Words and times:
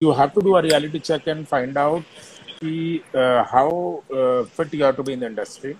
you 0.00 0.12
have 0.12 0.32
to 0.32 0.40
do 0.40 0.56
a 0.56 0.62
reality 0.62 1.00
check 1.00 1.26
and 1.26 1.48
find 1.48 1.76
out 1.76 2.04
the, 2.60 3.02
uh, 3.12 3.42
how 3.42 4.04
uh, 4.14 4.44
fit 4.44 4.72
you 4.72 4.84
are 4.84 4.92
to 4.92 5.02
be 5.02 5.12
in 5.14 5.20
the 5.20 5.26
industry. 5.26 5.76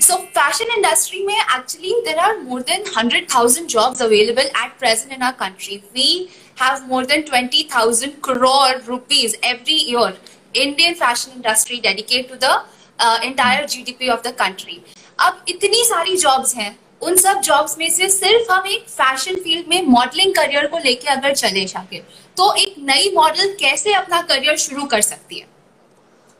So 0.00 0.18
fashion 0.34 0.66
industry 0.76 1.22
may 1.22 1.40
actually 1.48 1.94
there 2.04 2.18
are 2.20 2.42
more 2.42 2.62
than 2.62 2.82
100,000 2.82 3.68
jobs 3.68 4.02
available 4.02 4.44
at 4.54 4.76
present 4.78 5.12
in 5.12 5.22
our 5.22 5.32
country. 5.32 5.82
We 5.94 6.30
have 6.56 6.86
more 6.86 7.06
than 7.06 7.24
20,000 7.24 8.20
crore 8.20 8.80
rupees 8.86 9.36
every 9.42 9.72
year 9.72 10.14
Indian 10.52 10.94
fashion 10.94 11.32
industry 11.36 11.80
dedicate 11.80 12.28
to 12.28 12.36
the 12.36 12.64
uh, 12.98 13.18
entire 13.24 13.64
GDP 13.64 14.10
of 14.10 14.22
the 14.22 14.32
country. 14.32 14.82
अब 15.20 15.44
इतनी 15.48 15.82
सारी 15.84 16.16
jobs 16.16 16.54
हैं 16.56 16.76
उन 17.04 17.16
सब 17.16 17.40
jobs 17.40 17.76
में 17.78 17.88
से 17.90 18.08
सिर्फ़ 18.10 18.52
हम 18.52 18.66
एक 18.68 18.88
फ़ैशन 18.90 19.34
फ़ील्ड 19.36 19.68
में 19.68 19.86
मॉडलिंग 19.88 20.34
करियर 20.34 20.66
को 20.66 20.78
लेके 20.78 21.08
अगर 21.10 21.34
चले 21.34 21.64
जाके 21.64 21.98
तो 22.36 22.52
एक 22.56 22.74
नई 22.82 23.10
मॉडल 23.16 23.54
कैसे 23.60 23.92
अपना 23.94 24.20
करियर 24.22 24.56
शुरू 24.58 24.84
कर 24.86 25.00
सकती 25.02 25.38
है? 25.38 25.46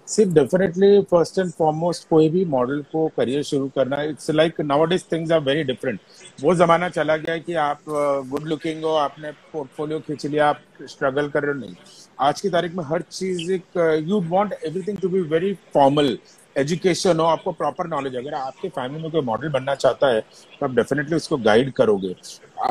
See 0.09 0.25
definitely 0.35 1.01
first 1.11 1.39
and 1.39 1.51
foremost 1.53 2.09
कोई 2.09 2.29
भी 2.29 2.45
मॉडल 2.45 2.81
को 2.93 3.07
करियर 3.17 3.43
शुरू 3.43 3.69
करना 3.77 4.03
it's 4.05 4.31
like 4.31 4.61
nowadays 4.61 5.05
things 5.12 5.33
are 5.33 5.41
very 5.41 5.62
different 5.65 6.01
वो 6.43 6.55
जमाना 6.55 6.89
चला 6.89 7.17
गया 7.17 7.37
कि 7.39 7.55
आप 7.55 7.79
गुड 7.89 8.47
लुकिंग 8.48 8.85
हो, 8.85 8.91
आपने 8.91 9.31
पोर्टफोलियो 9.53 10.01
खींच 10.01 10.27
लिया, 10.27 10.48
आप 10.48 10.61
स्ट्रगल 10.83 11.29
कर 11.29 11.43
रहे 11.43 11.53
हो 11.53 11.59
नहीं। 11.61 11.75
आज 12.21 12.41
की 12.41 12.48
तारीख 12.51 12.75
में 12.75 12.85
हर 12.85 13.03
चीज़ 13.03 13.53
एक 13.53 14.05
you 14.09 14.21
want 14.31 14.53
everything 14.55 14.98
to 14.98 15.09
be 15.09 15.21
very 15.31 15.53
formal 15.75 16.19
education 16.57 17.21
हो, 17.21 17.25
आपको 17.27 17.53
प्रॉपर 17.53 17.87
नॉलेज 17.89 18.17
अगर 18.17 18.34
आपके 18.34 18.69
फैमिली 18.69 19.03
में 19.03 19.11
कोई 19.12 19.21
मॉडल 19.23 19.48
बनना 19.51 19.75
चाहता 19.75 20.09
है 20.09 20.21
तो 20.21 20.67
आप 20.67 20.75
डेफिनेटली 20.75 21.17
उसको 21.17 21.37
गाइड 21.39 21.73
करोगे। 21.73 22.15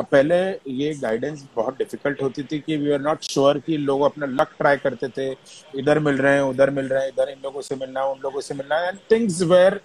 पहले 0.02 0.36
ये 0.74 0.92
गाइडेंस 0.94 1.44
बहुत 1.56 1.78
डिफ़िकल्ट 1.78 2.22
होती 2.22 2.42
थी 2.42 2.58
कि 2.60 2.76
वी 2.76 2.92
आर 2.92 3.00
नॉट 3.00 3.22
श्योर 3.22 3.58
कि 3.66 3.76
लोग 3.78 4.02
अपना 4.02 4.26
लक 4.42 4.54
ट्राई 4.58 4.76
करते 4.76 5.08
थे 5.18 5.30
इधर 5.80 5.98
मिल 6.06 6.16
रहे 6.16 6.34
हैं 6.34 6.42
उधर 6.42 6.70
मिल 6.70 6.88
रहे 6.88 7.02
हैं 7.02 7.08
इधर 7.08 7.30
इन 7.30 7.38
लोगों 7.44 7.60
से 7.62 7.76
मिलना 7.76 8.00
है 8.00 8.12
उन 8.12 8.20
लोगों 8.22 8.40
से 8.40 8.54
मिलना 8.54 8.78
है 8.78 8.88
and 8.88 8.98
things 9.10 9.42
were 9.42 9.80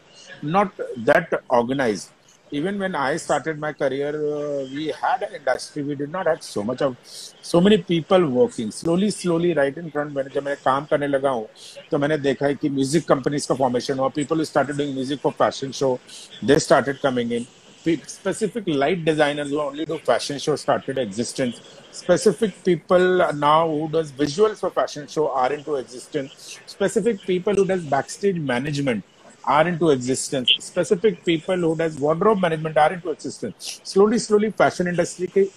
not 0.45 0.81
that 0.99 1.39
organise 1.51 2.07
when 2.51 2.95
I 2.95 3.17
started 3.17 3.59
my 3.59 3.73
career, 3.73 4.09
uh, 4.09 4.65
we 4.67 4.87
had 4.91 5.21
an 5.21 5.35
industry. 5.35 5.83
We 5.83 5.95
did 5.95 6.11
not 6.11 6.25
have 6.25 6.41
so 6.41 6.63
much 6.63 6.81
of 6.81 6.95
so 7.43 7.61
many 7.61 7.77
people 7.79 8.27
working. 8.27 8.71
Slowly, 8.71 9.11
slowly, 9.11 9.53
right 9.53 9.77
in 9.77 9.91
front. 9.91 10.15
मैंने 10.15 10.29
जब 10.29 10.45
मैं 10.45 10.55
काम 10.63 10.85
करने 10.85 11.07
लगा 11.07 11.29
हूँ 11.29 11.47
तो 11.91 11.97
मैंने 11.97 12.17
देखा 12.19 12.45
है 12.45 12.55
कि 12.55 12.69
म्यूज़िक 12.69 13.07
कंपनीज़ 13.07 13.47
का 13.47 13.55
फॉर्मेशन 13.55 13.99
हुआ 13.99 14.07
people 14.15 14.43
started 14.43 14.77
doing 14.77 14.93
music 14.93 15.19
for 15.19 15.31
fashion 15.39 15.71
show 15.71 15.97
they 16.43 16.59
started 16.59 16.97
coming 16.99 17.33
in 17.33 17.45
specific 17.83 18.63
light 18.67 19.03
designers 19.05 19.49
who 19.49 19.59
only 19.59 19.85
do 19.85 19.97
fashion 19.99 20.37
show 20.37 20.55
started 20.55 20.97
existence 20.97 21.61
specific 21.91 22.51
people 22.63 23.33
now 23.33 23.67
who 23.67 23.87
does 23.89 24.11
visuals 24.11 24.59
for 24.59 24.69
fashion 24.69 25.07
show 25.07 25.29
are 25.29 25.51
into 25.53 25.75
existence 25.75 26.59
specific 26.65 27.21
people 27.21 27.53
who 27.53 27.65
does 27.65 27.83
backstage 27.83 28.35
management 28.35 29.03
are 29.45 29.67
into 29.67 29.89
existence. 29.89 30.51
Specific 30.59 31.23
people 31.25 31.57
who 31.57 31.75
does 31.75 31.97
wardrobe 31.99 32.39
management 32.41 32.77
are 32.77 32.93
into 32.93 33.09
existence. 33.09 33.81
Slowly, 33.83 34.19
slowly 34.19 34.51
fashion 34.51 34.87
industry 34.87 35.27
की 35.27 35.49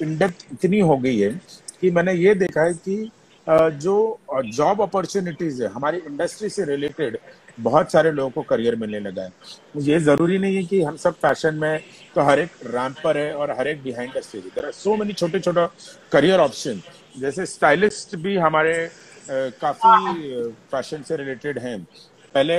in 0.00 0.18
depth 0.18 0.44
इतनी 0.52 0.80
हो 0.80 0.96
गई 0.96 1.18
है 1.18 1.30
कि 1.80 1.90
मैंने 1.90 2.14
ये 2.14 2.34
देखा 2.34 2.62
है 2.62 2.74
कि 2.74 3.10
जो 3.48 4.20
जॉब 4.54 4.80
अपॉर्चुनिटीज़ 4.82 5.62
है 5.62 5.68
हमारी 5.72 5.98
इंडस्ट्री 5.98 6.48
से 6.48 6.64
रिलेटेड 6.64 7.16
बहुत 7.62 7.92
सारे 7.92 8.10
लोगों 8.12 8.30
को 8.30 8.42
करियर 8.50 8.76
मिलने 8.76 9.00
लगा 9.00 9.22
है। 9.22 9.32
ये 9.84 9.98
ज़रूरी 10.00 10.38
नहीं 10.38 10.56
है 10.56 10.62
कि 10.64 10.82
हम 10.82 10.96
सब 10.96 11.14
फ़ैशन 11.22 11.54
में 11.56 11.80
तो 12.14 12.22
हर 12.22 12.38
एक 12.40 12.50
रैम 12.66 12.94
पर 13.04 13.16
है 13.18 13.32
और 13.34 13.50
हर 13.58 13.68
एक 13.68 13.82
behind 13.82 14.12
the 14.16 14.20
stage 14.22 14.44
there 14.44 14.64
are 14.66 14.72
so 14.72 14.96
many 14.96 15.12
छोटे 15.12 15.40
छोटे 15.40 15.66
करियर 16.12 16.40
ऑप्शन 16.40 16.80
जैसे 17.16 17.46
स्टाइलिस्ट 17.46 18.16
भी 18.18 18.36
हमारे 18.38 18.74
काफ़ी 19.30 20.42
फ़ैशन 20.70 21.02
से 21.02 21.16
रिलेटेड 21.16 21.58
हैं। 21.58 21.76
पहले 22.34 22.54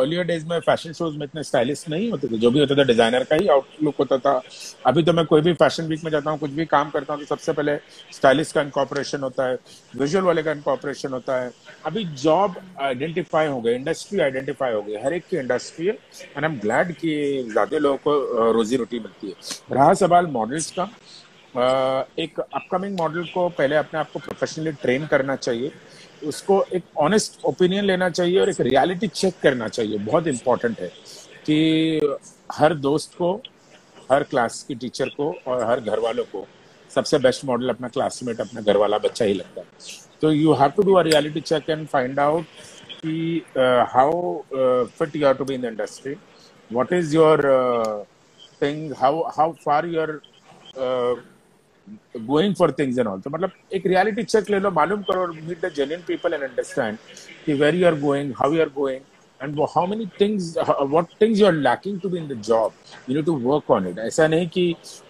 अर्लियर 0.00 0.24
डेज़ 0.26 0.46
में 0.46 0.58
फ़ैशन 0.60 0.92
शोज़ 0.92 1.16
में 1.18 1.24
इतने 1.24 1.42
स्टाइलिश 1.42 1.84
नहीं 1.88 2.10
होते 2.10 2.28
थे, 2.28 2.38
जो 2.38 2.50
भी 2.50 2.60
होता 2.60 2.74
था 2.76 2.84
डिज़ाइनर 2.84 3.24
का 3.24 3.36
ही 3.36 3.48
आउटलुक 3.48 3.94
होता 3.98 4.18
था। 4.18 4.40
अभी 4.86 5.02
तो 5.02 5.12
मैं 5.12 5.24
कोई 5.26 5.40
भी 5.40 5.52
फ़ैशन 5.54 5.86
वीक 5.86 6.04
में 6.04 6.10
जाता 6.10 6.30
हूँ, 6.30 6.38
कुछ 6.38 6.50
भी 6.50 6.64
काम 6.66 6.90
करता 6.90 7.14
हूँ 7.14 7.22
तो 7.22 7.26
सबसे 7.26 7.52
पहले 7.52 7.76
स्टाइलिश 8.12 8.52
का 8.52 8.62
इनकॉपरेशन 8.62 9.20
होता 9.22 9.46
है 9.48 9.58
विजुअल 9.94 10.24
वाले 10.24 10.42
का 10.42 10.52
इनकॉपरेशन 10.52 11.12
होता 11.12 11.40
है। 11.42 11.50
अभी 11.86 12.04
जॉब 12.22 12.56
आइडेंटिफाई 12.80 13.46
हो 13.46 13.60
गए 13.60 13.74
इंडस्ट्री 13.74 14.20
आइडेंटिफाई 14.20 14.72
हो 14.72 14.82
गई, 14.82 14.96
हर 14.96 15.12
एक 15.12 15.26
की 15.30 15.36
इंडस्ट्री 15.38 15.86
है 15.86 15.92
एंड 15.92 16.44
आई 16.44 16.50
एम 16.50 16.58
ग्लैड 16.60 16.92
कि 16.94 17.44
ज़्यादा 17.50 17.78
लोगों 17.78 17.96
को 17.98 18.52
रोजी 18.52 18.76
रोटी 18.76 18.98
मिलती 19.00 19.28
है। 19.28 19.34
रहा 19.72 19.92
सवाल 19.96 20.26
मॉडल्स 20.32 20.70
का 20.70 20.90
एक 21.56 22.40
अपकमिंग 22.40 22.98
मॉडल 22.98 23.24
को 23.34 23.48
पहले 23.48 23.76
अपने 23.76 24.00
आप 24.00 24.10
को 24.12 24.18
प्रोफेशनली 24.18 24.72
ट्रेन 24.82 25.06
करना 25.06 25.36
चाहिए। 25.36 25.70
उसको 26.26 26.62
एक 26.74 26.82
ऑनेस्ट 26.98 27.44
ओपिनियन 27.46 27.84
लेना 27.84 28.08
चाहिए 28.10 28.38
और 28.40 28.48
एक 28.50 28.60
रियलिटी 28.60 29.08
चेक 29.08 29.34
करना 29.42 29.68
चाहिए। 29.68 29.98
बहुत 29.98 30.26
इंपॉर्टेंट 30.26 30.80
है 30.80 30.88
कि 31.46 32.16
हर 32.52 32.74
दोस्त 32.76 33.14
को, 33.18 33.32
हर 34.12 34.22
क्लास 34.22 34.62
की 34.68 34.74
टीचर 34.74 35.08
को 35.16 35.32
और 35.46 35.64
हर 35.64 35.80
घर 35.80 35.98
वालों 36.00 36.24
को 36.32 36.46
सबसे 36.90 37.18
बेस्ट 37.18 37.44
मॉडल 37.44 37.68
अपना 37.68 37.88
क्लासमेट 37.88 38.40
अपना 38.40 38.60
घर 38.60 38.76
वाला 38.76 38.98
बच्चा 38.98 39.24
ही 39.24 39.34
लगता 39.34 39.60
है। 39.60 39.66
तो 40.20 40.32
you 40.32 40.52
have 40.60 40.70
to 40.76 40.82
do 40.82 40.94
a 40.94 41.02
reality 41.02 41.40
check 41.40 41.70
and 41.70 41.86
find 41.88 42.20
out 42.20 42.44
कि 43.00 43.42
how 43.94 44.40
fit 44.98 45.16
you 45.16 45.26
are 45.26 45.34
to 45.34 45.44
be 45.44 45.54
in 45.54 45.60
the 45.62 45.64
industry 45.64 46.14
what 46.70 46.92
is 46.92 47.14
your 47.16 47.42
thing 48.62 48.92
how 48.98 49.22
how 49.36 49.52
far 49.64 49.86
you're 49.86 50.20
going 52.26 52.54
for 52.54 52.72
things 52.78 52.98
and 52.98 53.08
all 53.08 53.20
तो 53.20 53.30
मतलब 53.30 53.50
एक 53.74 53.86
reality 53.86 54.22
check 54.22 54.50
ले 54.50 54.58
लो, 54.60 54.70
मालूम 54.70 55.02
करो 55.10 55.26
meet 55.34 55.64
the 55.64 55.72
genuine 55.76 56.00
people 56.08 56.34
and 56.34 56.42
understand 56.42 56.98
कि 57.46 57.54
where 57.62 57.74
you 57.74 57.86
are 57.86 58.00
going 58.00 58.32
how 58.38 58.52
you 58.54 58.60
are 58.62 58.68
going 58.74 59.00
and 59.40 59.60
how 59.74 59.86
many 59.86 60.06
things 60.20 60.54
what 60.90 61.06
things 61.20 61.40
you 61.40 61.46
are 61.46 61.52
lacking 61.52 62.00
to 62.00 62.08
be 62.08 62.18
in 62.18 62.28
the 62.28 62.40
job 62.46 62.72
you 63.08 63.14
need 63.16 63.24
to 63.26 63.36
work 63.40 63.70
on 63.70 63.86
it 63.88 63.98
ऐसा 63.98 64.26
नहीं 64.28 64.48
कि 64.56 64.64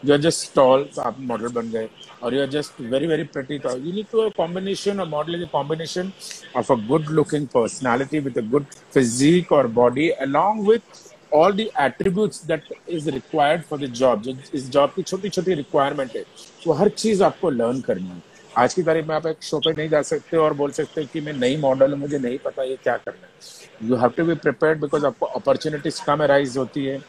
you 0.05 0.12
are 0.12 0.21
just 0.21 0.55
tall 0.55 0.88
आप 1.00 1.17
model 1.31 1.53
बन 1.53 1.71
गए, 1.71 1.88
और 2.22 2.34
you 2.34 2.41
are 2.41 2.49
just 2.50 2.81
very 2.93 3.06
very 3.06 3.25
pretty 3.33 3.59
tall 3.59 3.87
you 3.87 3.93
need 3.93 4.06
to 4.12 4.21
uh 4.21 4.31
combination 4.37 5.00
और 5.00 5.09
model 5.09 5.34
is 5.34 5.43
a 5.43 5.50
combination 5.53 6.12
of 6.56 6.72
a 6.72 6.77
good 6.88 7.11
looking 7.21 7.47
personality 7.55 8.19
with 8.21 8.38
a 8.38 8.43
good 8.50 8.65
physique 8.94 9.53
और 9.53 9.67
body 9.81 10.09
along 10.27 10.69
with 10.69 10.83
all 11.33 11.53
the 11.53 11.69
attributes 11.81 12.44
that 12.47 12.65
is 12.89 13.11
required 13.11 13.62
for 13.62 13.78
the 13.78 13.91
job 13.94 14.22
जो 14.22 14.34
इस 14.55 14.69
job 14.71 14.93
की 14.97 15.03
छोटी 15.03 15.28
छोटी 15.28 15.55
requirement 15.55 16.16
है, 16.16 16.25
वो 16.66 16.72
हर 16.75 16.89
चीज़ 16.89 17.22
आपको 17.25 17.50
लर्न 17.50 17.81
करनी 17.81 18.09
है। 18.09 18.22
आज 18.56 18.75
की 18.75 18.83
तारीख 18.83 19.06
में 19.06 19.15
आप 19.15 19.27
एक 19.27 19.43
शो 19.43 19.59
पे 19.59 19.72
नहीं 19.72 19.88
जा 19.88 20.00
सकते 20.03 20.37
और 20.37 20.55
बोल 20.55 20.71
सकते 20.72 21.05
कि 21.06 21.21
मैं 21.21 21.33
नई 21.33 21.56
मॉडल 21.59 21.93
हूँ, 21.93 21.99
मुझे 22.00 22.19
नहीं 22.19 22.38
पता 22.38 22.62
ये 22.62 22.77
क्या 22.77 22.97
करना 22.97 23.27
है। 23.27 23.88
You 23.88 23.97
have 23.97 24.11
to 24.17 24.25
be 24.25 24.34
prepare 24.37 24.78
because 24.78 25.06
आपको 25.06 25.27
अपॉर्चुनिटीज़ 25.27 26.03
कम 26.06 26.22
राइज 26.25 26.56
होती 26.56 26.84
है। 26.84 27.00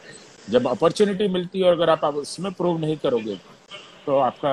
जब 0.50 0.68
अपॉर्चुनिटी 0.68 1.28
मिलती 1.28 1.60
है 1.60 1.66
और 1.66 1.74
अगर 1.74 1.90
आप 1.90 2.04
उसमें 2.16 2.52
प्रूव 2.54 2.80
नहीं 2.80 2.98
करोगे 2.98 3.36
तो 4.06 4.18
आपका 4.20 4.52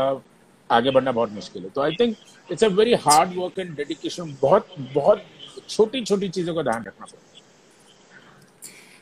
आगे 0.71 0.91
बढ़ना 0.91 1.12
बहुत 1.12 1.31
मुश्किल 1.32 1.62
है। 1.62 1.69
तो 1.71 1.81
I 1.81 1.97
think 2.00 2.16
it's 2.49 2.65
a 2.65 2.69
very 2.69 2.94
hard 3.03 3.37
work 3.37 3.59
and 3.59 3.76
dedication 3.76 4.37
बहुत 4.43 4.75
बहुत 4.94 5.22
छोटी 5.69 6.03
छोटी 6.05 6.28
चीज़ों 6.28 6.55
का 6.55 6.62
ध्यान 6.62 6.84
रखना 6.84 7.05
पड़ता 7.05 7.35
है। 7.35 7.35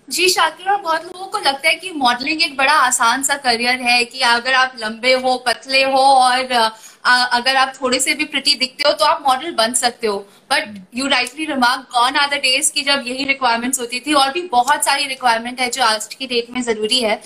जी, 0.09 0.29
शाकिर 0.29 0.67
बहुत 0.73 1.05
लोगों 1.05 1.27
को 1.27 1.39
लगता 1.39 1.69
है 1.69 1.75
कि 1.75 1.91
मॉडलिंग 1.93 2.43
एक 2.43 2.57
बड़ा 2.57 2.73
आसान 2.73 3.23
सा 3.23 3.35
करियर 3.37 3.81
है 3.83 4.05
कि 4.05 4.21
अगर 4.23 4.55
आप 4.55 4.73
लंबे 4.81 5.13
हो, 5.15 5.37
पतले 5.47 5.83
हो, 5.85 5.99
और 5.99 6.53
अगर 7.05 7.57
आप 7.57 7.73
थोड़े 7.81 7.99
से 8.01 8.15
भी 8.15 8.25
प्रति 8.25 8.55
दिखते 8.55 8.89
हो 8.89 8.93
तो 8.95 9.05
आप 9.05 9.23
मॉडल 9.27 9.53
बन 9.55 9.73
सकते 9.75 10.07
हो। 10.07 10.17
But 10.51 10.77
you 10.95 11.07
rightly 11.07 11.45
remark 11.45 11.87
gone 11.95 12.17
are 12.17 12.29
the 12.29 12.41
days 12.43 12.73
की 12.73 12.83
जब 12.83 13.05
यही 13.07 13.25
रिक्वायरमेंट्स 13.25 13.81
होती 13.81 14.01
थी, 14.01 14.13
और 14.15 14.31
भी 14.33 14.43
बहुत 14.53 14.85
सारी 14.85 15.07
रिक्वायरमेंट 15.07 15.61
है 15.61 15.71
जो 15.71 15.83
आज 15.85 16.15
की 16.15 16.27
डेट 16.27 16.51
में 16.51 16.63
ज़रूरी 16.63 17.01
है। 17.01 17.21